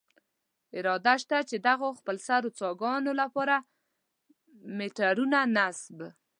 اراده 0.77 1.13
شته، 1.21 1.37
چې 1.49 1.55
دغو 1.67 1.89
خپلسرو 1.99 2.49
څاګانو 2.59 3.11
له 3.19 3.25
پاره 3.33 3.57
میټرونه 4.77 5.39
نصب. 5.55 5.97